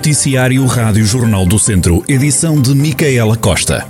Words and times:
Noticiário 0.00 0.64
Rádio 0.64 1.04
Jornal 1.04 1.44
do 1.44 1.58
Centro, 1.58 2.02
edição 2.08 2.58
de 2.58 2.74
Micaela 2.74 3.36
Costa. 3.36 3.86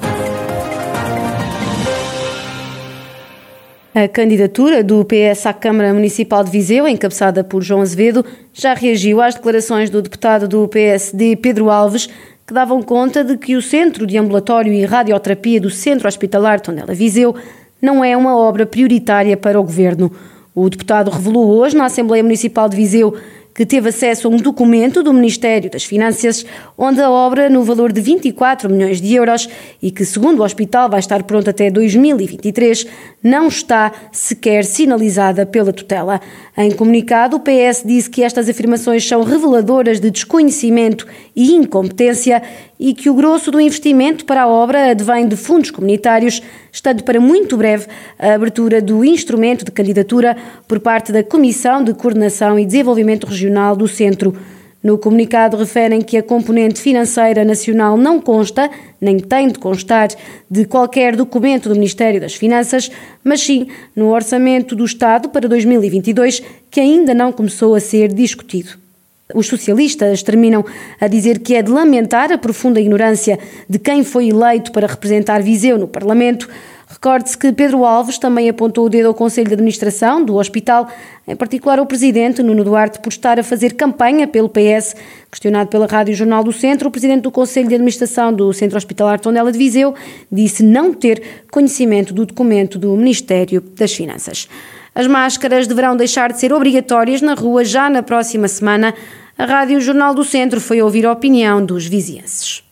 A 3.94 4.08
candidatura 4.08 4.82
do 4.82 5.04
PS 5.04 5.46
à 5.46 5.52
Câmara 5.52 5.94
Municipal 5.94 6.42
de 6.42 6.50
Viseu, 6.50 6.88
encabeçada 6.88 7.44
por 7.44 7.62
João 7.62 7.80
Azevedo, 7.80 8.24
já 8.52 8.74
reagiu 8.74 9.20
às 9.20 9.36
declarações 9.36 9.88
do 9.88 10.02
deputado 10.02 10.48
do 10.48 10.66
PSD, 10.66 11.36
Pedro 11.36 11.70
Alves, 11.70 12.08
que 12.44 12.52
davam 12.52 12.82
conta 12.82 13.22
de 13.22 13.38
que 13.38 13.54
o 13.54 13.62
Centro 13.62 14.04
de 14.04 14.18
Ambulatório 14.18 14.72
e 14.72 14.84
Radioterapia 14.84 15.60
do 15.60 15.70
Centro 15.70 16.08
Hospitalar 16.08 16.60
Tondela 16.60 16.92
Viseu 16.92 17.36
não 17.80 18.04
é 18.04 18.16
uma 18.16 18.36
obra 18.36 18.66
prioritária 18.66 19.36
para 19.36 19.60
o 19.60 19.62
Governo. 19.62 20.10
O 20.52 20.68
deputado 20.68 21.08
revelou 21.08 21.48
hoje 21.50 21.76
na 21.76 21.84
Assembleia 21.84 22.24
Municipal 22.24 22.68
de 22.68 22.76
Viseu 22.76 23.16
que 23.60 23.66
teve 23.66 23.90
acesso 23.90 24.26
a 24.26 24.30
um 24.30 24.38
documento 24.38 25.02
do 25.02 25.12
Ministério 25.12 25.70
das 25.70 25.84
Finanças, 25.84 26.46
onde 26.78 26.98
a 26.98 27.10
obra, 27.10 27.50
no 27.50 27.62
valor 27.62 27.92
de 27.92 28.00
24 28.00 28.70
milhões 28.70 29.02
de 29.02 29.14
euros 29.14 29.50
e 29.82 29.90
que, 29.90 30.02
segundo 30.02 30.40
o 30.40 30.42
hospital, 30.42 30.88
vai 30.88 30.98
estar 30.98 31.22
pronta 31.24 31.50
até 31.50 31.70
2023, 31.70 32.86
não 33.22 33.48
está 33.48 33.92
sequer 34.12 34.64
sinalizada 34.64 35.44
pela 35.44 35.74
tutela. 35.74 36.22
Em 36.56 36.70
comunicado, 36.70 37.36
o 37.36 37.40
PS 37.40 37.82
disse 37.84 38.08
que 38.08 38.22
estas 38.22 38.48
afirmações 38.48 39.06
são 39.06 39.22
reveladoras 39.22 40.00
de 40.00 40.10
desconhecimento 40.10 41.06
e 41.36 41.52
incompetência 41.52 42.42
e 42.80 42.94
que 42.94 43.10
o 43.10 43.14
grosso 43.14 43.50
do 43.50 43.60
investimento 43.60 44.24
para 44.24 44.44
a 44.44 44.48
obra 44.48 44.90
advém 44.90 45.28
de 45.28 45.36
fundos 45.36 45.70
comunitários, 45.70 46.42
estando 46.72 47.04
para 47.04 47.20
muito 47.20 47.54
breve 47.54 47.86
a 48.18 48.32
abertura 48.32 48.80
do 48.80 49.04
instrumento 49.04 49.66
de 49.66 49.70
candidatura 49.70 50.34
por 50.66 50.80
parte 50.80 51.12
da 51.12 51.22
Comissão 51.22 51.84
de 51.84 51.92
Coordenação 51.92 52.58
e 52.58 52.64
Desenvolvimento 52.64 53.26
Regional 53.26 53.76
do 53.76 53.86
Centro. 53.86 54.34
No 54.82 54.96
comunicado 54.96 55.58
referem 55.58 56.00
que 56.00 56.16
a 56.16 56.22
componente 56.22 56.80
financeira 56.80 57.44
nacional 57.44 57.98
não 57.98 58.18
consta, 58.18 58.70
nem 58.98 59.18
tem 59.18 59.48
de 59.48 59.58
constar, 59.58 60.08
de 60.50 60.64
qualquer 60.64 61.14
documento 61.14 61.68
do 61.68 61.74
Ministério 61.74 62.18
das 62.18 62.34
Finanças, 62.34 62.90
mas 63.22 63.42
sim 63.42 63.66
no 63.94 64.08
orçamento 64.08 64.74
do 64.74 64.86
Estado 64.86 65.28
para 65.28 65.46
2022, 65.46 66.42
que 66.70 66.80
ainda 66.80 67.12
não 67.12 67.30
começou 67.30 67.74
a 67.74 67.80
ser 67.80 68.10
discutido. 68.10 68.89
Os 69.34 69.46
socialistas 69.46 70.22
terminam 70.22 70.64
a 71.00 71.08
dizer 71.08 71.38
que 71.38 71.54
é 71.54 71.62
de 71.62 71.70
lamentar 71.70 72.32
a 72.32 72.38
profunda 72.38 72.80
ignorância 72.80 73.38
de 73.68 73.78
quem 73.78 74.02
foi 74.04 74.28
eleito 74.28 74.72
para 74.72 74.86
representar 74.86 75.42
Viseu 75.42 75.78
no 75.78 75.88
Parlamento. 75.88 76.48
Recorde-se 76.88 77.38
que 77.38 77.52
Pedro 77.52 77.84
Alves 77.84 78.18
também 78.18 78.48
apontou 78.48 78.86
o 78.86 78.88
dedo 78.88 79.06
ao 79.06 79.14
Conselho 79.14 79.46
de 79.46 79.54
Administração 79.54 80.24
do 80.24 80.36
hospital, 80.36 80.88
em 81.26 81.36
particular 81.36 81.78
ao 81.78 81.86
presidente 81.86 82.42
Nuno 82.42 82.64
Duarte, 82.64 82.98
por 82.98 83.10
estar 83.10 83.38
a 83.38 83.44
fazer 83.44 83.74
campanha 83.74 84.26
pelo 84.26 84.48
PS. 84.48 84.96
Questionado 85.30 85.70
pela 85.70 85.86
Rádio 85.86 86.14
Jornal 86.14 86.42
do 86.42 86.52
Centro, 86.52 86.88
o 86.88 86.90
presidente 86.90 87.22
do 87.22 87.30
Conselho 87.30 87.68
de 87.68 87.76
Administração 87.76 88.32
do 88.32 88.52
Centro 88.52 88.76
Hospitalar 88.76 89.20
Tondela 89.20 89.52
de 89.52 89.58
Viseu 89.58 89.94
disse 90.32 90.64
não 90.64 90.92
ter 90.92 91.22
conhecimento 91.48 92.12
do 92.12 92.26
documento 92.26 92.76
do 92.76 92.96
Ministério 92.96 93.60
das 93.60 93.94
Finanças. 93.94 94.48
As 94.92 95.06
máscaras 95.06 95.68
deverão 95.68 95.96
deixar 95.96 96.32
de 96.32 96.40
ser 96.40 96.52
obrigatórias 96.52 97.22
na 97.22 97.34
rua 97.34 97.64
já 97.64 97.88
na 97.88 98.02
próxima 98.02 98.48
semana. 98.48 98.92
A 99.40 99.46
Rádio 99.46 99.80
Jornal 99.80 100.14
do 100.14 100.22
Centro 100.22 100.60
foi 100.60 100.82
ouvir 100.82 101.06
a 101.06 101.12
opinião 101.12 101.64
dos 101.64 101.86
vizienses. 101.86 102.62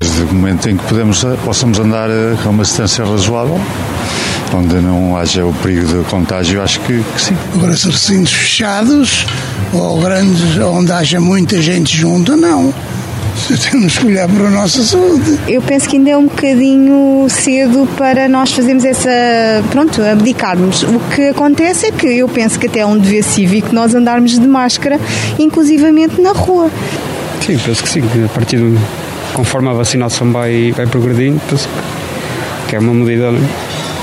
Desde 0.00 0.22
o 0.22 0.26
momento 0.28 0.70
em 0.70 0.78
que 0.78 0.82
podemos, 0.84 1.22
possamos 1.44 1.78
andar 1.78 2.08
a 2.10 2.48
uma 2.48 2.62
distância 2.62 3.04
razoável, 3.04 3.60
onde 4.54 4.74
não 4.76 5.18
haja 5.18 5.44
o 5.44 5.52
perigo 5.52 5.86
de 5.86 6.08
contágio, 6.08 6.62
acho 6.62 6.80
que, 6.80 7.02
que 7.02 7.20
sim. 7.20 7.36
Agora, 7.54 7.76
se 7.76 7.90
recintos 7.90 8.32
fechados 8.32 9.26
ou 9.74 10.00
grandes, 10.00 10.56
onde 10.56 10.92
haja 10.92 11.20
muita 11.20 11.60
gente 11.60 11.94
junta, 11.94 12.34
não. 12.34 12.72
Temos 13.70 13.98
que 13.98 14.06
olhar 14.06 14.28
para 14.28 14.46
a 14.46 14.50
nossa 14.50 14.82
saúde. 14.82 15.38
Eu 15.48 15.60
penso 15.62 15.88
que 15.88 15.96
ainda 15.96 16.10
é 16.10 16.16
um 16.16 16.26
bocadinho 16.26 17.26
cedo 17.28 17.88
para 17.96 18.28
nós 18.28 18.52
fazermos 18.52 18.84
essa. 18.84 19.10
Pronto, 19.70 20.00
abdicarmos. 20.02 20.82
O 20.82 21.00
que 21.14 21.28
acontece 21.28 21.86
é 21.86 21.92
que 21.92 22.06
eu 22.06 22.28
penso 22.28 22.58
que 22.58 22.66
até 22.66 22.80
é 22.80 22.86
um 22.86 22.98
dever 22.98 23.22
cívico 23.22 23.74
nós 23.74 23.94
andarmos 23.94 24.38
de 24.38 24.46
máscara, 24.46 24.98
inclusivamente 25.38 26.20
na 26.20 26.32
rua. 26.32 26.70
Sim, 27.44 27.58
penso 27.58 27.82
que 27.82 27.88
sim, 27.88 28.02
a 28.24 28.28
partir 28.28 28.56
do. 28.56 28.78
conforme 29.34 29.68
a 29.68 29.72
vacinação 29.72 30.32
vai, 30.32 30.72
vai 30.72 30.86
progredindo, 30.86 31.40
penso 31.48 31.68
que 32.68 32.76
é 32.76 32.78
uma 32.78 32.94
medida 32.94 33.30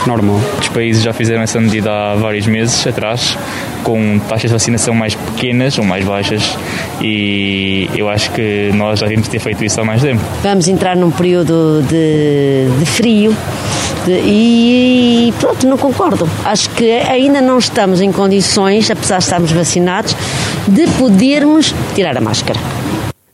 normal. 0.06 0.40
Os 0.60 0.68
países 0.70 1.02
já 1.02 1.14
fizeram 1.14 1.42
essa 1.42 1.60
medida 1.60 1.92
há 1.92 2.16
vários 2.16 2.46
meses 2.46 2.86
atrás, 2.86 3.38
com 3.84 4.20
taxas 4.28 4.50
de 4.50 4.54
vacinação 4.54 4.94
mais 4.94 5.16
pequenas 5.16 5.78
ou 5.78 5.84
mais 5.84 6.06
baixas, 6.06 6.58
e 7.02 7.90
eu 7.96 8.10
acho 8.10 8.32
que 8.32 8.72
nós 8.74 9.00
já 9.00 9.06
devíamos 9.06 9.28
ter 9.28 9.40
feito 9.40 9.64
isso 9.64 9.80
há 9.82 9.84
mais 9.84 10.02
tempo. 10.02 10.22
Vamos 10.44 10.68
entrar 10.68 10.96
num 10.96 11.12
período 11.12 11.84
de, 11.88 12.68
de 12.80 12.86
frio. 12.86 13.36
De, 14.06 14.14
e 14.26 15.34
pronto, 15.40 15.68
não 15.68 15.78
concordo. 15.78 16.28
Acho 16.44 16.70
que 16.72 16.92
ainda 16.92 17.42
não 17.42 17.60
estamos 17.60 18.02
em 18.02 18.12
condições, 18.12 18.90
apesar 18.90 19.18
de 19.18 19.24
estarmos 19.26 19.52
vacinados, 19.52 20.16
de 20.68 20.88
podermos 20.98 21.74
tirar 21.94 22.18
a 22.18 22.22
máscara. 22.22 22.60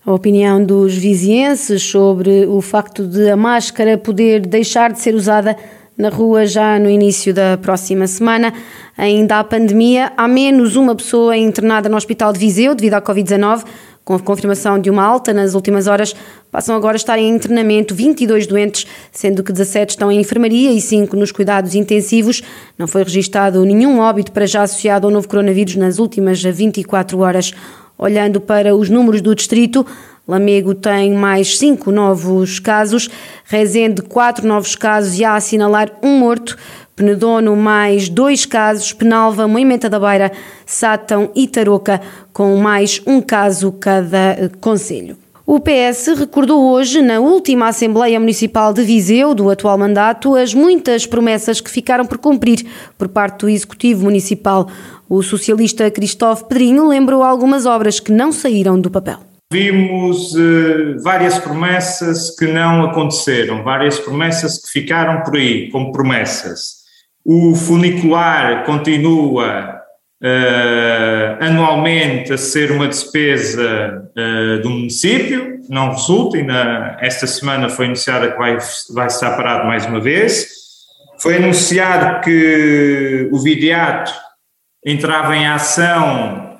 A 0.05 0.13
opinião 0.13 0.63
dos 0.63 0.95
vizienses 0.95 1.83
sobre 1.83 2.45
o 2.45 2.61
facto 2.61 3.05
de 3.05 3.29
a 3.29 3.35
máscara 3.35 3.97
poder 3.97 4.45
deixar 4.45 4.93
de 4.93 5.01
ser 5.01 5.13
usada 5.13 5.57
na 5.97 6.09
rua 6.09 6.45
já 6.45 6.77
no 6.77 6.89
início 6.89 7.33
da 7.33 7.57
próxima 7.57 8.05
semana. 8.05 8.53
Ainda 8.97 9.39
há 9.39 9.43
pandemia, 9.43 10.11
há 10.15 10.27
menos 10.27 10.75
uma 10.75 10.95
pessoa 10.95 11.35
internada 11.35 11.89
no 11.89 11.97
Hospital 11.97 12.31
de 12.31 12.39
Viseu 12.39 12.75
devido 12.75 12.93
à 12.93 13.01
Covid-19. 13.01 13.63
Com 14.05 14.13
a 14.13 14.19
confirmação 14.19 14.79
de 14.79 14.89
uma 14.89 15.03
alta 15.03 15.33
nas 15.33 15.53
últimas 15.53 15.85
horas, 15.85 16.15
passam 16.49 16.77
agora 16.77 16.95
a 16.95 16.95
estar 16.95 17.19
em 17.19 17.27
internamento 17.27 17.93
22 17.93 18.47
doentes, 18.47 18.87
sendo 19.11 19.43
que 19.43 19.51
17 19.51 19.91
estão 19.91 20.09
em 20.09 20.21
enfermaria 20.21 20.71
e 20.71 20.79
5 20.79 21.13
nos 21.17 21.33
cuidados 21.33 21.75
intensivos. 21.75 22.41
Não 22.77 22.87
foi 22.87 23.03
registado 23.03 23.65
nenhum 23.65 23.99
óbito 23.99 24.31
para 24.31 24.45
já 24.45 24.63
associado 24.63 25.07
ao 25.07 25.11
novo 25.11 25.27
coronavírus 25.27 25.75
nas 25.75 25.99
últimas 25.99 26.41
24 26.41 27.19
horas. 27.19 27.51
Olhando 27.97 28.39
para 28.39 28.73
os 28.73 28.89
números 28.89 29.19
do 29.19 29.35
distrito, 29.35 29.85
Lamego 30.27 30.75
tem 30.75 31.13
mais 31.13 31.57
cinco 31.57 31.91
novos 31.91 32.59
casos, 32.59 33.09
Rezende 33.45 34.01
quatro 34.01 34.45
novos 34.45 34.75
casos 34.75 35.17
e 35.17 35.23
a 35.23 35.35
assinalar 35.35 35.89
um 36.03 36.19
morto, 36.19 36.57
Penedono 36.95 37.55
mais 37.55 38.09
dois 38.09 38.45
casos, 38.45 38.91
Penalva, 38.91 39.47
Moimenta 39.47 39.89
da 39.89 39.99
Beira, 39.99 40.31
Sátão 40.65 41.31
e 41.33 41.47
Tarouca 41.47 42.01
com 42.33 42.57
mais 42.57 43.01
um 43.05 43.21
caso 43.21 43.71
cada 43.71 44.51
conselho. 44.59 45.15
O 45.45 45.61
PS 45.61 46.07
recordou 46.17 46.61
hoje, 46.71 47.01
na 47.01 47.21
última 47.21 47.69
Assembleia 47.69 48.19
Municipal 48.19 48.73
de 48.73 48.83
Viseu 48.83 49.33
do 49.33 49.49
atual 49.49 49.77
mandato, 49.77 50.35
as 50.35 50.53
muitas 50.53 51.05
promessas 51.05 51.61
que 51.61 51.71
ficaram 51.71 52.05
por 52.05 52.17
cumprir 52.17 52.65
por 52.97 53.07
parte 53.07 53.45
do 53.45 53.49
Executivo 53.49 54.03
Municipal. 54.03 54.67
O 55.07 55.23
socialista 55.23 55.89
Cristóvão 55.89 56.43
Pedrinho 56.43 56.85
lembrou 56.85 57.23
algumas 57.23 57.65
obras 57.65 57.97
que 57.97 58.11
não 58.11 58.33
saíram 58.33 58.77
do 58.77 58.91
papel. 58.91 59.26
Vimos 59.51 60.33
uh, 60.35 61.01
várias 61.01 61.39
promessas 61.39 62.35
que 62.35 62.45
não 62.47 62.83
aconteceram, 62.83 63.63
várias 63.63 63.97
promessas 63.99 64.57
que 64.57 64.71
ficaram 64.71 65.23
por 65.23 65.37
aí, 65.37 65.69
como 65.71 65.93
promessas. 65.93 66.77
O 67.23 67.55
funicular 67.55 68.65
continua 68.65 69.81
uh, 70.21 71.43
anualmente 71.43 72.33
a 72.33 72.37
ser 72.37 72.71
uma 72.71 72.87
despesa 72.89 74.09
uh, 74.17 74.61
do 74.61 74.69
município, 74.69 75.61
não 75.69 75.91
resulta, 75.91 76.41
na, 76.43 76.97
esta 76.99 77.27
semana 77.27 77.69
foi 77.69 77.85
anunciada 77.85 78.31
que 78.31 78.37
vai, 78.37 78.57
vai 78.93 79.07
estar 79.07 79.35
parado 79.35 79.65
mais 79.65 79.85
uma 79.85 79.99
vez. 79.99 80.47
Foi 81.19 81.37
anunciado 81.37 82.21
que 82.21 83.29
o 83.31 83.39
Vidiato 83.39 84.13
entrava 84.85 85.35
em 85.35 85.47
ação 85.47 86.47
eh, 86.53 86.56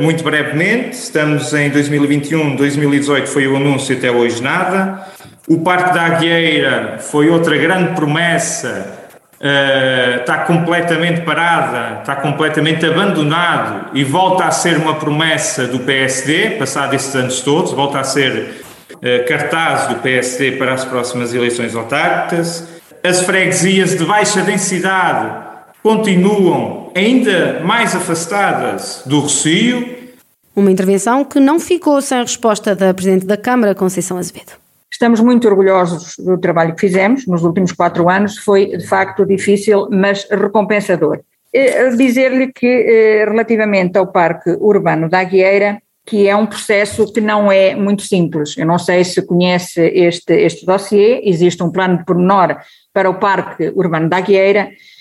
muito 0.00 0.24
brevemente, 0.24 0.96
estamos 0.96 1.54
em 1.54 1.70
2021, 1.70 2.56
2018 2.56 3.28
foi 3.28 3.46
o 3.46 3.56
anúncio 3.56 3.96
até 3.96 4.10
hoje 4.10 4.42
nada. 4.42 5.06
O 5.48 5.62
Parque 5.62 5.94
da 5.94 6.02
Agueira 6.02 6.98
foi 7.00 7.28
outra 7.28 7.56
grande 7.56 7.94
promessa, 7.94 9.00
uh, 9.40 10.20
está 10.20 10.38
completamente 10.38 11.22
parada, 11.22 12.00
está 12.00 12.14
completamente 12.14 12.86
abandonado 12.86 13.90
e 13.94 14.04
volta 14.04 14.44
a 14.44 14.50
ser 14.50 14.76
uma 14.76 14.94
promessa 14.94 15.66
do 15.66 15.80
PSD, 15.80 16.50
passado 16.50 16.94
estes 16.94 17.14
anos 17.16 17.40
todos, 17.40 17.72
volta 17.72 17.98
a 17.98 18.04
ser 18.04 18.62
uh, 18.92 19.26
cartaz 19.26 19.88
do 19.88 19.96
PSD 19.96 20.52
para 20.52 20.74
as 20.74 20.84
próximas 20.84 21.34
eleições 21.34 21.74
autárquicas. 21.74 22.68
As 23.02 23.22
freguesias 23.22 23.96
de 23.96 24.04
baixa 24.04 24.42
densidade 24.42 25.49
continuam 25.82 26.92
ainda 26.94 27.60
mais 27.60 27.94
afastadas 27.94 29.02
do 29.06 29.20
Rocio. 29.20 29.98
Uma 30.54 30.70
intervenção 30.70 31.24
que 31.24 31.40
não 31.40 31.58
ficou 31.58 32.00
sem 32.02 32.20
resposta 32.20 32.74
da 32.74 32.92
Presidente 32.92 33.26
da 33.26 33.36
Câmara, 33.36 33.74
Conceição 33.74 34.18
Azevedo. 34.18 34.52
Estamos 34.92 35.20
muito 35.20 35.48
orgulhosos 35.48 36.14
do 36.18 36.36
trabalho 36.36 36.74
que 36.74 36.80
fizemos 36.80 37.26
nos 37.26 37.44
últimos 37.44 37.72
quatro 37.72 38.08
anos, 38.10 38.36
foi 38.38 38.76
de 38.76 38.86
facto 38.86 39.24
difícil, 39.24 39.88
mas 39.90 40.26
recompensador. 40.30 41.20
Eh, 41.52 41.90
dizer-lhe 41.90 42.52
que, 42.52 42.66
eh, 42.66 43.24
relativamente 43.24 43.96
ao 43.96 44.08
Parque 44.08 44.50
Urbano 44.60 45.08
da 45.08 45.20
Aguieira, 45.20 45.80
que 46.04 46.28
é 46.28 46.34
um 46.34 46.44
processo 46.44 47.10
que 47.12 47.20
não 47.20 47.50
é 47.50 47.74
muito 47.74 48.02
simples. 48.02 48.58
Eu 48.58 48.66
não 48.66 48.78
sei 48.78 49.04
se 49.04 49.22
conhece 49.22 49.80
este, 49.80 50.34
este 50.34 50.66
dossiê, 50.66 51.22
existe 51.24 51.62
um 51.62 51.70
plano 51.70 51.98
de 51.98 52.04
pormenor 52.04 52.56
para 52.92 53.08
o 53.08 53.14
Parque 53.14 53.72
Urbano 53.74 54.08
da 54.08 54.18
Agueira, 54.18 54.70
Uh, 54.70 54.99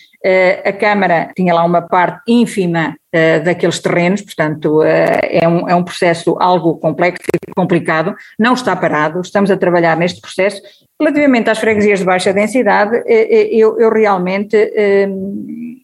a 0.65 0.73
Câmara 0.73 1.31
tinha 1.35 1.53
lá 1.53 1.63
uma 1.63 1.81
parte 1.81 2.21
ínfima 2.27 2.95
uh, 3.15 3.43
daqueles 3.43 3.79
terrenos, 3.79 4.21
portanto, 4.21 4.79
uh, 4.79 4.83
é, 4.83 5.47
um, 5.47 5.69
é 5.69 5.75
um 5.75 5.83
processo 5.83 6.35
algo 6.39 6.77
complexo 6.77 7.23
e 7.47 7.53
complicado, 7.53 8.15
não 8.37 8.53
está 8.53 8.75
parado, 8.75 9.21
estamos 9.21 9.49
a 9.49 9.57
trabalhar 9.57 9.95
neste 9.97 10.19
processo. 10.19 10.61
Relativamente 10.99 11.49
às 11.49 11.59
freguesias 11.59 11.99
de 11.99 12.05
baixa 12.05 12.33
densidade, 12.33 13.01
eu, 13.07 13.79
eu 13.79 13.89
realmente, 13.89 14.57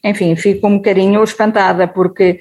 enfim, 0.03 0.35
fico 0.35 0.67
um 0.67 0.75
bocadinho 0.75 1.23
espantada, 1.23 1.87
porque 1.87 2.23
eh, 2.31 2.39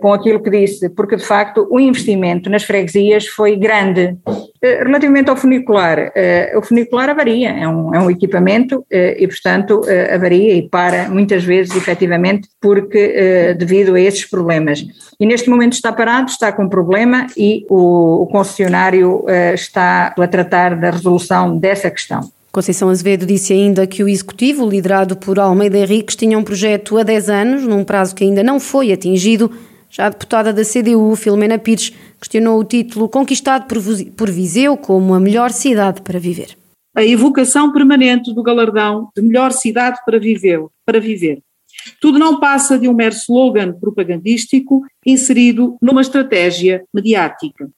com 0.00 0.12
aquilo 0.12 0.42
que 0.42 0.50
disse, 0.50 0.88
porque 0.88 1.16
de 1.16 1.24
facto 1.24 1.66
o 1.70 1.78
investimento 1.78 2.48
nas 2.48 2.64
freguesias 2.64 3.26
foi 3.26 3.56
grande. 3.56 4.16
Eh, 4.62 4.82
relativamente 4.82 5.28
ao 5.28 5.36
funicular, 5.36 6.12
eh, 6.14 6.52
o 6.56 6.62
funicular 6.62 7.10
avaria, 7.10 7.50
é 7.50 7.68
um, 7.68 7.94
é 7.94 7.98
um 8.00 8.10
equipamento 8.10 8.84
e, 8.90 9.26
portanto, 9.26 9.82
avaria 10.12 10.54
e 10.54 10.68
para 10.68 11.08
muitas 11.08 11.44
vezes, 11.44 11.76
efetivamente, 11.76 12.48
porque 12.60 13.54
devido 13.58 13.94
a 13.94 14.00
esses 14.00 14.24
problemas. 14.24 14.84
E 15.20 15.26
neste 15.26 15.50
momento 15.50 15.74
está 15.74 15.92
parado, 15.92 16.30
está 16.30 16.52
com 16.52 16.68
problema 16.68 17.26
e 17.36 17.66
o, 17.68 18.22
o 18.22 18.26
concessionário 18.26 19.24
está 19.54 20.14
a 20.16 20.26
tratar 20.26 20.76
da 20.76 20.90
resolução 20.90 21.58
dessa 21.58 21.90
questão. 21.90 22.35
Conceição 22.56 22.88
Azevedo 22.88 23.26
disse 23.26 23.52
ainda 23.52 23.86
que 23.86 24.02
o 24.02 24.08
executivo, 24.08 24.66
liderado 24.66 25.14
por 25.14 25.38
Almeida 25.38 25.76
Henriques, 25.76 26.16
tinha 26.16 26.38
um 26.38 26.42
projeto 26.42 26.96
há 26.96 27.02
10 27.02 27.28
anos, 27.28 27.64
num 27.64 27.84
prazo 27.84 28.14
que 28.14 28.24
ainda 28.24 28.42
não 28.42 28.58
foi 28.58 28.94
atingido. 28.94 29.52
Já 29.90 30.06
a 30.06 30.08
deputada 30.08 30.54
da 30.54 30.62
CDU, 30.64 31.14
Filomena 31.16 31.58
Pires, 31.58 31.92
questionou 32.18 32.58
o 32.58 32.64
título 32.64 33.10
conquistado 33.10 33.66
por 34.16 34.30
Viseu 34.30 34.74
como 34.74 35.12
a 35.12 35.20
melhor 35.20 35.50
cidade 35.50 36.00
para 36.00 36.18
viver. 36.18 36.56
A 36.96 37.04
evocação 37.04 37.70
permanente 37.74 38.32
do 38.32 38.42
galardão 38.42 39.10
de 39.14 39.20
melhor 39.20 39.52
cidade 39.52 39.98
para 40.06 40.18
viver, 40.18 40.64
para 40.86 40.98
viver. 40.98 41.42
Tudo 42.00 42.18
não 42.18 42.40
passa 42.40 42.78
de 42.78 42.88
um 42.88 42.94
mero 42.94 43.14
slogan 43.14 43.74
propagandístico 43.78 44.80
inserido 45.04 45.76
numa 45.82 46.00
estratégia 46.00 46.84
mediática. 46.94 47.68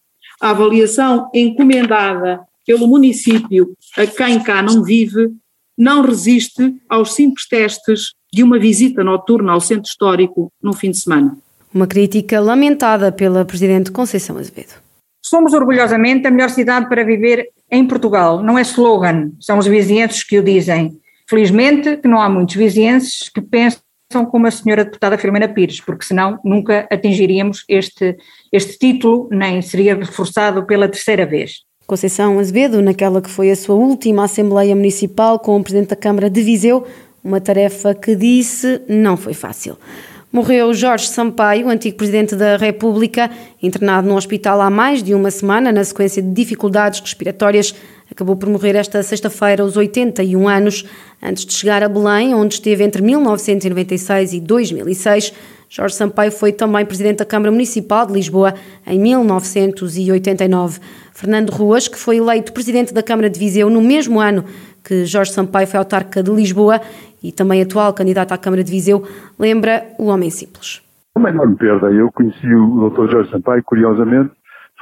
A 0.41 0.51
avaliação 0.51 1.29
encomendada 1.35 2.47
pelo 2.69 2.87
município 2.87 3.73
a 3.97 4.07
quem 4.07 4.39
cá 4.43 4.61
não 4.61 4.85
vive, 4.85 5.31
não 5.77 6.03
resiste 6.03 6.75
aos 6.87 7.15
simples 7.15 7.49
testes 7.49 8.13
de 8.31 8.43
uma 8.43 8.59
visita 8.59 9.03
noturna 9.03 9.53
ao 9.53 9.61
centro 9.61 9.89
histórico 9.89 10.53
no 10.63 10.75
fim 10.75 10.91
de 10.91 10.99
semana. 10.99 11.35
Uma 11.73 11.87
crítica 11.87 12.39
lamentada 12.39 13.11
pela 13.11 13.43
Presidente 13.43 13.91
Conceição 13.91 14.37
Azevedo. 14.37 14.75
Somos 15.25 15.55
orgulhosamente 15.55 16.27
a 16.27 16.31
melhor 16.31 16.51
cidade 16.51 16.91
para 16.91 17.05
viver 17.05 17.49
em 17.71 17.87
Portugal. 17.87 18.43
Não 18.43 18.59
é 18.59 18.63
slogan, 18.63 19.31
são 19.41 19.57
os 19.57 19.67
vizinhenses 19.67 20.23
que 20.23 20.39
o 20.39 20.45
dizem. 20.45 20.99
Felizmente 21.27 21.97
que 21.97 22.09
não 22.09 22.21
há 22.21 22.29
muitos 22.29 22.55
vizinhenses 22.55 23.31
que 23.31 23.41
pensam 23.41 24.27
como 24.31 24.47
a 24.47 24.51
senhora 24.51 24.85
deputada 24.85 25.17
Filomena 25.17 25.49
Pires, 25.49 25.81
porque 25.81 26.05
senão 26.05 26.39
nunca 26.45 26.87
atingiríamos 26.91 27.65
este, 27.67 28.15
este 28.53 28.79
título, 28.79 29.27
nem 29.31 29.63
seria 29.63 29.95
reforçado 29.95 30.67
pela 30.67 30.87
terceira 30.89 31.25
vez. 31.25 31.67
Conceição 31.89 32.39
Azevedo, 32.39 32.83
naquela 32.83 33.23
que 33.23 33.31
foi 33.31 33.51
a 33.51 33.57
sua 33.57 33.75
última 33.75 34.25
Assembleia 34.25 34.77
Municipal 34.77 35.39
com 35.39 35.57
o 35.57 35.63
Presidente 35.63 35.89
da 35.89 35.97
Câmara 35.97 36.29
de 36.29 36.43
Viseu, 36.43 36.87
uma 37.25 37.41
tarefa 37.41 37.95
que 37.95 38.15
disse 38.15 38.83
não 38.87 39.17
foi 39.17 39.33
fácil. 39.33 39.79
Morreu 40.31 40.75
Jorge 40.75 41.07
Sampaio, 41.07 41.67
antigo 41.67 41.97
Presidente 41.97 42.37
da 42.37 42.59
República, 42.59 43.31
internado 43.63 44.07
no 44.07 44.17
hospital 44.17 44.61
há 44.61 44.69
mais 44.69 45.03
de 45.03 45.15
uma 45.15 45.31
semana 45.31 45.73
na 45.73 45.83
sequência 45.83 46.21
de 46.21 46.31
dificuldades 46.31 47.01
respiratórias. 47.01 47.75
Acabou 48.11 48.37
por 48.37 48.51
morrer 48.51 48.77
esta 48.77 49.03
sexta-feira 49.03 49.63
aos 49.63 49.75
81 49.75 50.47
anos, 50.47 50.85
antes 51.23 51.47
de 51.47 51.55
chegar 51.55 51.83
a 51.83 51.89
Belém, 51.89 52.35
onde 52.35 52.53
esteve 52.53 52.85
entre 52.85 53.01
1996 53.01 54.35
e 54.35 54.41
2006. 54.41 55.33
Jorge 55.69 55.95
Sampaio 55.95 56.33
foi 56.33 56.53
também 56.53 56.85
Presidente 56.87 57.19
da 57.19 57.25
Câmara 57.25 57.51
Municipal 57.51 58.07
de 58.07 58.13
Lisboa 58.13 58.55
em 58.87 58.99
1989. 58.99 60.81
Fernando 61.13 61.51
Ruas, 61.51 61.89
que 61.89 61.99
foi 61.99 62.17
eleito 62.17 62.53
Presidente 62.53 62.95
da 62.95 63.03
Câmara 63.03 63.29
de 63.29 63.39
Viseu 63.39 63.69
no 63.69 63.83
mesmo 63.83 64.19
ano 64.21 64.45
que 64.85 65.05
Jorge 65.05 65.33
Sampaio 65.33 65.67
foi 65.67 65.79
autarca 65.79 66.23
de 66.23 66.31
Lisboa 66.31 66.81
e 67.23 67.31
também 67.31 67.61
atual 67.61 67.93
candidato 67.93 68.33
à 68.33 68.39
Câmara 68.39 68.65
de 68.65 68.71
Viseu, 68.71 69.03
lembra 69.39 69.85
o 69.99 70.07
homem 70.07 70.31
simples. 70.31 70.83
Uma 71.15 71.29
enorme 71.29 71.57
perda. 71.57 71.91
Eu 71.91 72.11
conheci 72.13 72.47
o 72.47 72.89
Dr. 72.89 73.11
Jorge 73.11 73.31
Sampaio, 73.31 73.63
curiosamente, 73.65 74.31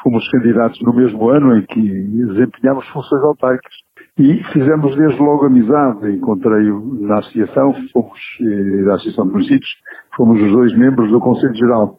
fomos 0.03 0.29
candidatos 0.31 0.81
no 0.83 0.95
mesmo 0.95 1.29
ano 1.31 1.57
em 1.57 1.63
que 1.63 1.81
desempenhámos 1.81 2.87
funções 2.89 3.23
autárquicas. 3.23 3.75
E 4.19 4.43
fizemos 4.53 4.95
desde 4.97 5.21
logo 5.21 5.47
amizade. 5.47 6.11
Encontrei-o 6.11 6.99
na 7.01 7.19
associação, 7.19 7.75
fomos 7.93 8.19
eh, 8.41 8.85
da 8.85 8.95
Associação 8.95 9.27
de 9.27 9.33
Municípios, 9.33 9.71
fomos 10.17 10.41
os 10.43 10.51
dois 10.51 10.77
membros 10.77 11.11
do 11.11 11.21
Conselho 11.21 11.55
Geral. 11.55 11.99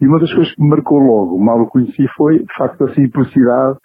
E 0.00 0.06
uma 0.06 0.20
das 0.20 0.32
coisas 0.32 0.54
que 0.54 0.62
me 0.62 0.68
marcou 0.68 0.98
logo, 0.98 1.38
mal 1.38 1.60
o 1.60 1.66
conheci, 1.66 2.06
foi, 2.16 2.38
de 2.38 2.54
facto, 2.56 2.84
a 2.84 2.94
simplicidade 2.94 3.78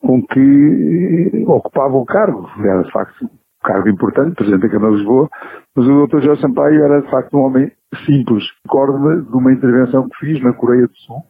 com 0.00 0.20
que 0.22 1.30
eh, 1.32 1.44
ocupava 1.46 1.96
o 1.96 2.04
cargo. 2.04 2.48
Era, 2.58 2.82
de 2.82 2.90
facto, 2.90 3.24
um 3.24 3.28
cargo 3.64 3.88
importante, 3.88 4.34
Presidente 4.34 4.62
da 4.62 4.68
Câmara 4.68 4.92
de 4.92 4.98
Lisboa, 4.98 5.28
mas 5.76 5.86
o 5.86 6.06
Dr. 6.06 6.20
Jorge 6.20 6.42
Sampaio 6.42 6.84
era, 6.84 7.00
de 7.00 7.10
facto, 7.10 7.36
um 7.36 7.42
homem 7.42 7.70
simples. 8.04 8.44
Recordo-me 8.64 9.22
de 9.22 9.36
uma 9.36 9.52
intervenção 9.52 10.08
que 10.08 10.26
fiz 10.26 10.42
na 10.42 10.52
Coreia 10.52 10.86
do 10.86 10.96
Sul, 10.96 11.22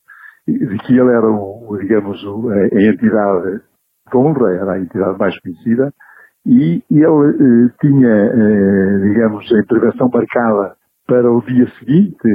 de 0.49 0.79
que 0.79 0.99
ele 0.99 1.11
era, 1.11 1.31
o, 1.31 1.77
digamos, 1.79 2.19
a 2.25 2.81
entidade 2.81 3.61
de 4.11 4.17
honra, 4.17 4.51
era 4.55 4.73
a 4.73 4.81
entidade 4.81 5.19
mais 5.19 5.39
conhecida, 5.41 5.93
e 6.47 6.83
ele 6.91 7.69
eh, 7.69 7.71
tinha, 7.81 8.09
eh, 8.09 8.99
digamos, 9.05 9.53
a 9.53 9.61
intervenção 9.61 10.09
marcada 10.13 10.75
para 11.13 11.31
o 11.31 11.43
dia 11.43 11.71
seguinte 11.79 12.27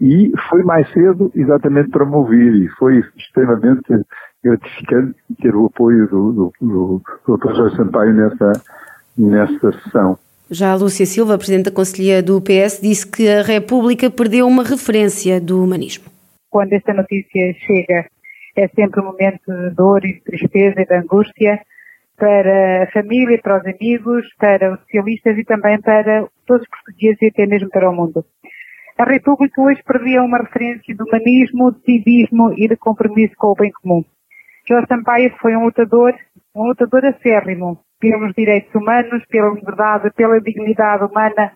e 0.00 0.32
foi 0.50 0.64
mais 0.64 0.92
cedo 0.92 1.30
exatamente 1.32 1.90
para 1.90 2.04
me 2.04 2.16
ouvir 2.16 2.64
e 2.64 2.68
foi 2.70 3.00
extremamente 3.16 3.86
gratificante 4.42 5.16
ter 5.40 5.54
o 5.54 5.66
apoio 5.66 6.08
do, 6.08 6.32
do, 6.32 6.52
do, 6.60 7.02
do 7.24 7.36
Dr. 7.36 7.54
Jorge 7.54 7.76
Sampaio 7.76 8.12
nessa, 8.12 8.52
nessa 9.16 9.72
sessão. 9.80 10.18
Já 10.50 10.72
a 10.72 10.74
Lúcia 10.74 11.06
Silva, 11.06 11.38
Presidente 11.38 11.66
da 11.66 11.70
Conselhia 11.70 12.20
do 12.20 12.40
PS, 12.40 12.80
disse 12.82 13.08
que 13.08 13.28
a 13.28 13.42
República 13.42 14.10
perdeu 14.10 14.48
uma 14.48 14.64
referência 14.64 15.40
do 15.40 15.62
humanismo. 15.62 16.06
Quando 16.50 16.72
esta 16.72 16.92
notícia 16.92 17.54
chega, 17.64 18.06
é 18.56 18.66
sempre 18.74 19.02
um 19.02 19.04
momento 19.04 19.46
de 19.46 19.70
dor 19.76 20.04
e 20.04 20.14
de 20.14 20.20
tristeza 20.22 20.80
e 20.80 20.84
de 20.84 20.94
angústia, 20.96 21.60
para 22.16 22.84
a 22.84 22.86
família, 22.90 23.38
para 23.40 23.60
os 23.60 23.66
amigos, 23.66 24.26
para 24.36 24.72
os 24.72 24.80
socialistas 24.80 25.38
e 25.38 25.44
também 25.44 25.80
para 25.80 26.26
todos 26.46 26.62
os 26.62 26.68
portugueses 26.68 27.20
e 27.22 27.26
até 27.26 27.46
mesmo 27.46 27.68
para 27.68 27.90
o 27.90 27.94
mundo. 27.94 28.24
A 28.98 29.04
República 29.04 29.60
hoje 29.60 29.82
perdia 29.82 30.22
uma 30.22 30.38
referência 30.38 30.94
de 30.94 31.02
humanismo, 31.02 31.72
de 31.72 31.80
civismo 31.84 32.54
e 32.56 32.68
de 32.68 32.76
compromisso 32.76 33.34
com 33.36 33.48
o 33.48 33.54
bem 33.54 33.70
comum. 33.72 34.04
Jorge 34.66 34.86
Sampaio 34.88 35.34
foi 35.40 35.54
um 35.54 35.64
lutador, 35.64 36.14
um 36.54 36.68
lutador 36.68 37.04
acérrimo 37.04 37.80
pelos 38.00 38.32
direitos 38.34 38.74
humanos, 38.74 39.24
pela 39.26 39.54
liberdade, 39.54 40.10
pela 40.12 40.40
dignidade 40.40 41.04
humana, 41.04 41.52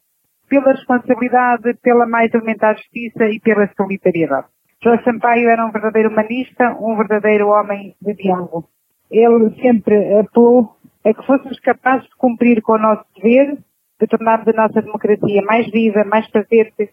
pela 0.49 0.73
responsabilidade, 0.73 1.75
pela 1.83 2.07
mais 2.07 2.33
elementar 2.35 2.77
justiça 2.77 3.25
e 3.27 3.41
pela 3.41 3.71
solidariedade. 3.75 4.49
Jorge 4.83 5.05
Sampaio 5.05 5.49
era 5.49 5.65
um 5.65 5.71
verdadeiro 5.71 6.11
humanista, 6.11 6.77
um 6.81 6.97
verdadeiro 6.97 7.49
homem 7.49 7.95
de 8.01 8.15
diálogo 8.15 8.69
ele 9.11 9.51
sempre 9.61 10.19
apelou 10.19 10.77
a 11.05 11.13
que 11.13 11.27
fôssemos 11.27 11.59
capazes 11.61 12.09
de 12.09 12.17
cumprir 12.17 12.63
com 12.63 12.75
o 12.75 12.79
nosso 12.79 13.05
dever, 13.17 13.59
de 14.00 14.07
tornarmos 14.07 14.49
a 14.49 14.52
nossa 14.52 14.80
democracia 14.80 15.42
mais 15.42 15.71
viva, 15.71 16.04
mais 16.04 16.26
presente 16.28 16.90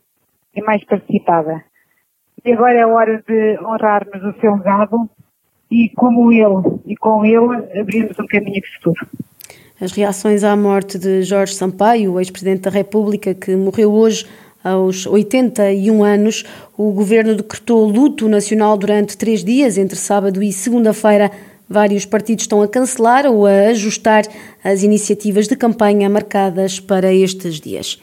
e 0.55 0.61
mais 0.61 0.83
participada. 0.83 1.63
E 2.43 2.51
agora 2.51 2.79
é 2.79 2.85
hora 2.85 3.23
de 3.27 3.57
honrarmos 3.61 4.23
o 4.23 4.39
seu 4.39 4.55
legado 4.55 5.09
e, 5.71 5.89
como 5.95 6.31
ele 6.31 6.81
e 6.85 6.95
com 6.95 7.25
ele, 7.25 7.79
abrirmos 7.79 8.19
um 8.19 8.27
caminho 8.27 8.61
de 8.61 8.75
futuro. 8.75 9.07
As 9.79 9.91
reações 9.91 10.43
à 10.43 10.55
morte 10.55 10.97
de 10.97 11.21
Jorge 11.21 11.53
Sampaio, 11.53 12.19
ex-presidente 12.19 12.61
da 12.63 12.71
República, 12.71 13.33
que 13.33 13.55
morreu 13.55 13.93
hoje 13.93 14.27
aos 14.63 15.05
81 15.05 16.03
anos, 16.03 16.43
o 16.77 16.91
governo 16.91 17.35
decretou 17.35 17.87
luto 17.87 18.27
nacional 18.27 18.77
durante 18.77 19.17
três 19.17 19.43
dias, 19.43 19.77
entre 19.77 19.95
sábado 19.95 20.41
e 20.41 20.51
segunda-feira, 20.51 21.31
Vários 21.69 22.05
partidos 22.05 22.43
estão 22.43 22.61
a 22.61 22.67
cancelar 22.67 23.25
ou 23.25 23.45
a 23.45 23.69
ajustar 23.69 24.23
as 24.63 24.83
iniciativas 24.83 25.47
de 25.47 25.55
campanha 25.55 26.09
marcadas 26.09 26.79
para 26.79 27.13
estes 27.13 27.59
dias. 27.59 27.99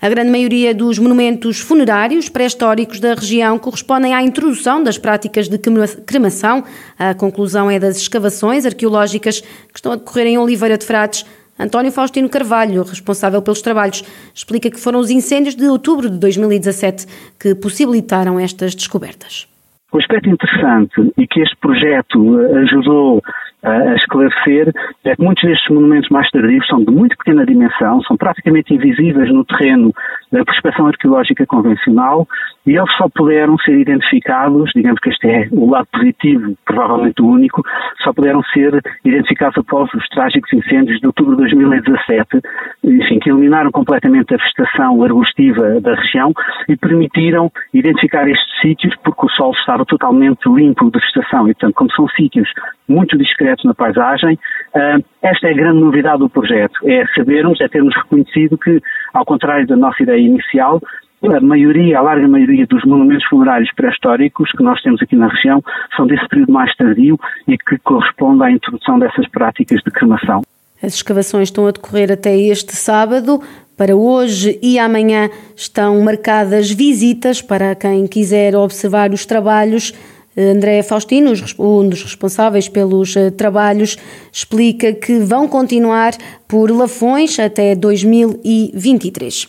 A 0.00 0.08
grande 0.08 0.30
maioria 0.30 0.72
dos 0.72 1.00
monumentos 1.00 1.58
funerários 1.58 2.28
pré-históricos 2.28 3.00
da 3.00 3.14
região 3.14 3.58
correspondem 3.58 4.14
à 4.14 4.22
introdução 4.22 4.80
das 4.80 4.96
práticas 4.96 5.48
de 5.48 5.58
cremação. 6.06 6.62
A 6.96 7.12
conclusão 7.14 7.68
é 7.68 7.80
das 7.80 7.96
escavações 7.96 8.64
arqueológicas 8.64 9.40
que 9.40 9.74
estão 9.74 9.90
a 9.90 9.96
decorrer 9.96 10.28
em 10.28 10.38
Oliveira 10.38 10.78
de 10.78 10.86
Frades. 10.86 11.24
António 11.58 11.90
Faustino 11.90 12.28
Carvalho, 12.28 12.84
responsável 12.84 13.42
pelos 13.42 13.60
trabalhos, 13.60 14.04
explica 14.32 14.70
que 14.70 14.78
foram 14.78 15.00
os 15.00 15.10
incêndios 15.10 15.56
de 15.56 15.66
outubro 15.66 16.08
de 16.08 16.16
2017 16.16 17.04
que 17.36 17.52
possibilitaram 17.56 18.38
estas 18.38 18.76
descobertas. 18.76 19.48
O 19.90 19.98
aspecto 19.98 20.28
interessante 20.28 21.12
e 21.16 21.26
que 21.26 21.40
este 21.40 21.56
projeto 21.56 22.40
eh, 22.40 22.58
ajudou 22.58 23.22
a 23.62 23.94
esclarecer 23.94 24.72
é 25.04 25.16
que 25.16 25.22
muitos 25.22 25.42
destes 25.42 25.68
monumentos 25.74 26.08
mais 26.10 26.30
tardios 26.30 26.66
são 26.66 26.84
de 26.84 26.90
muito 26.92 27.16
pequena 27.16 27.44
dimensão, 27.44 28.00
são 28.02 28.16
praticamente 28.16 28.72
invisíveis 28.72 29.32
no 29.32 29.44
terreno 29.44 29.92
da 30.30 30.44
prospeção 30.44 30.86
arqueológica 30.86 31.44
convencional 31.46 32.28
e 32.66 32.76
eles 32.76 32.92
só 32.96 33.08
puderam 33.08 33.56
ser 33.58 33.78
identificados, 33.78 34.70
digamos 34.76 35.00
que 35.00 35.08
este 35.08 35.28
é 35.28 35.48
o 35.50 35.70
lado 35.70 35.88
positivo, 35.92 36.54
provavelmente 36.64 37.20
o 37.20 37.26
único, 37.26 37.62
só 38.04 38.12
puderam 38.12 38.42
ser 38.52 38.80
identificados 39.04 39.58
após 39.58 39.92
os 39.94 40.06
trágicos 40.08 40.52
incêndios 40.52 41.00
de 41.00 41.06
outubro 41.06 41.32
de 41.32 41.42
2017, 41.42 42.40
enfim, 42.84 43.07
eliminaram 43.28 43.70
completamente 43.70 44.34
a 44.34 44.36
vegetação 44.36 45.02
arbustiva 45.02 45.80
da 45.80 45.94
região 45.94 46.32
e 46.68 46.76
permitiram 46.76 47.50
identificar 47.72 48.28
estes 48.28 48.60
sítios 48.60 48.94
porque 49.04 49.26
o 49.26 49.28
solo 49.30 49.52
estava 49.52 49.84
totalmente 49.84 50.48
limpo 50.48 50.90
de 50.90 50.98
vegetação 50.98 51.48
e, 51.48 51.54
portanto, 51.54 51.74
como 51.74 51.92
são 51.92 52.08
sítios 52.08 52.48
muito 52.88 53.16
discretos 53.18 53.64
na 53.64 53.74
paisagem, 53.74 54.38
ah, 54.74 54.98
esta 55.22 55.48
é 55.48 55.50
a 55.50 55.56
grande 55.56 55.80
novidade 55.80 56.18
do 56.18 56.28
projeto, 56.28 56.78
é 56.88 57.04
sabermos, 57.14 57.60
é 57.60 57.68
termos 57.68 57.94
reconhecido 57.96 58.56
que, 58.56 58.80
ao 59.12 59.24
contrário 59.24 59.66
da 59.66 59.76
nossa 59.76 60.02
ideia 60.02 60.20
inicial, 60.20 60.80
a 61.22 61.40
maioria, 61.40 61.98
a 61.98 62.02
larga 62.02 62.28
maioria 62.28 62.66
dos 62.66 62.84
monumentos 62.84 63.26
funerários 63.26 63.70
pré-históricos 63.74 64.50
que 64.52 64.62
nós 64.62 64.80
temos 64.82 65.02
aqui 65.02 65.16
na 65.16 65.26
região 65.26 65.60
são 65.96 66.06
desse 66.06 66.26
período 66.28 66.52
mais 66.52 66.74
tardio 66.76 67.18
e 67.46 67.58
que 67.58 67.76
corresponde 67.78 68.44
à 68.44 68.50
introdução 68.50 68.98
dessas 68.98 69.28
práticas 69.28 69.80
de 69.82 69.90
cremação. 69.90 70.42
As 70.82 70.94
escavações 70.94 71.48
estão 71.48 71.66
a 71.66 71.70
decorrer 71.70 72.12
até 72.12 72.36
este 72.36 72.74
sábado. 72.76 73.40
Para 73.76 73.94
hoje 73.96 74.58
e 74.60 74.78
amanhã 74.78 75.30
estão 75.54 76.00
marcadas 76.00 76.70
visitas 76.70 77.40
para 77.40 77.74
quem 77.74 78.06
quiser 78.06 78.56
observar 78.56 79.12
os 79.12 79.24
trabalhos. 79.24 79.92
André 80.36 80.82
Faustino, 80.82 81.32
um 81.58 81.88
dos 81.88 82.02
responsáveis 82.02 82.68
pelos 82.68 83.16
eh, 83.16 83.30
trabalhos, 83.30 83.96
explica 84.32 84.92
que 84.92 85.18
vão 85.18 85.48
continuar 85.48 86.12
por 86.46 86.70
Lafões 86.70 87.40
até 87.40 87.74
2023. 87.74 89.48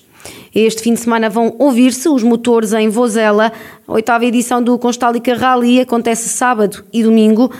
Este 0.54 0.82
fim 0.82 0.94
de 0.94 1.00
semana 1.00 1.30
vão 1.30 1.56
ouvir-se 1.60 2.10
os 2.10 2.24
motores 2.24 2.74
em 2.74 2.90
Vozela. 2.90 3.52
A 3.88 3.94
oitava 3.94 4.26
edição 4.26 4.64
do 4.64 4.78
Constálica 4.80 5.36
Rally 5.36 5.80
acontece 5.80 6.28
sábado 6.28 6.84
e 6.92 7.04
domingo. 7.04 7.52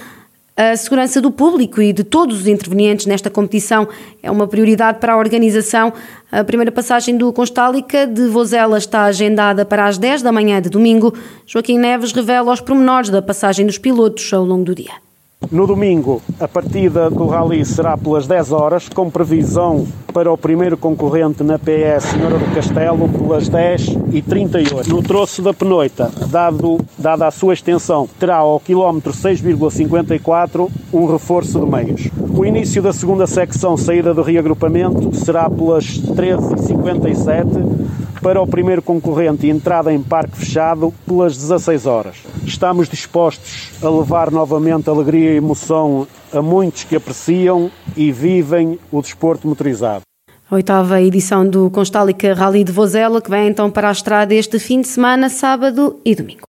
A 0.62 0.76
segurança 0.76 1.22
do 1.22 1.32
público 1.32 1.82
e 1.82 1.94
de 1.94 2.04
todos 2.04 2.42
os 2.42 2.46
intervenientes 2.46 3.06
nesta 3.06 3.30
competição 3.30 3.88
é 4.22 4.30
uma 4.30 4.46
prioridade 4.46 5.00
para 5.00 5.14
a 5.14 5.18
organização. 5.18 5.94
A 6.30 6.44
primeira 6.44 6.70
passagem 6.70 7.18
do 7.18 7.32
Constálica 7.32 8.06
de 8.06 8.28
Vozela 8.28 8.78
está 8.78 9.06
agendada 9.06 9.64
para 9.64 9.88
as 9.88 9.98
10 9.98 10.22
da 10.22 10.34
manhã 10.34 10.62
de 10.62 10.70
domingo. 10.70 11.14
Joaquim 11.48 11.78
Neves 11.78 12.12
revela 12.12 12.52
os 12.52 12.60
pormenores 12.60 13.10
da 13.10 13.22
passagem 13.22 13.66
dos 13.66 13.78
pilotos 13.78 14.34
ao 14.34 14.44
longo 14.44 14.66
do 14.66 14.76
dia. 14.76 15.09
No 15.52 15.66
domingo, 15.66 16.22
a 16.40 16.48
partida 16.48 17.10
do 17.10 17.26
Rally 17.26 17.66
será 17.66 17.98
pelas 17.98 18.28
10 18.28 18.52
horas, 18.52 18.88
com 18.88 19.10
previsão 19.10 19.88
para 20.14 20.32
o 20.32 20.38
primeiro 20.38 20.78
concorrente 20.78 21.44
na 21.44 21.58
PS 21.58 22.12
Senhora 22.12 22.38
do 22.38 22.54
Castelo 22.54 23.10
pelas 23.10 23.50
10 23.50 23.98
e 24.14 24.22
38. 24.22 24.88
No 24.88 25.02
troço 25.02 25.42
da 25.42 25.52
Penoita, 25.52 26.12
dado, 26.28 26.80
dada 26.96 27.26
a 27.26 27.32
sua 27.32 27.56
extensão, 27.56 28.08
terá 28.20 28.38
ao 28.38 28.60
quilómetro 28.60 29.12
6,54 29.12 30.70
um 30.94 31.12
reforço 31.12 31.60
de 31.60 31.66
meios. 31.66 32.10
O 32.38 32.46
início 32.46 32.84
da 32.84 32.94
segunda 32.94 33.26
secção 33.26 33.76
saída 33.76 34.14
do 34.14 34.22
reagrupamento 34.22 35.16
será 35.16 35.50
pelas 35.50 36.00
13h57 36.00 37.90
para 38.22 38.42
o 38.42 38.48
primeiro 38.48 38.82
concorrente 38.82 39.48
entrada 39.48 39.94
em 39.94 40.02
parque 40.02 40.38
fechado 40.38 40.94
pelas 41.06 41.36
16 41.38 41.86
horas. 41.86 42.18
Estamos 42.44 42.90
dispostos 42.90 43.72
a 43.82 43.90
levar 43.90 44.32
novamente 44.32 44.90
alegria 44.90 45.34
e 45.34 45.38
emoção 45.38 46.08
a 46.34 46.42
muitos 46.42 46.84
que 46.84 46.96
apreciam 46.96 47.72
e 47.96 48.12
vivem 48.12 48.80
o 48.92 49.02
desporto 49.02 49.48
motorizado. 49.48 50.02
A 50.50 50.56
oitava 50.56 51.00
edição 51.02 51.48
do 51.48 51.70
Constálica 51.70 52.34
Rally 52.34 52.64
de 52.64 52.72
Vozela, 52.72 53.22
que 53.22 53.30
vem 53.30 53.48
então 53.48 53.70
para 53.70 53.90
a 53.90 53.92
estrada 53.92 54.34
este 54.34 54.58
fim 54.58 54.82
de 54.82 54.88
semana, 54.88 55.30
sábado 55.30 56.00
e 56.04 56.16
domingo. 56.16 56.48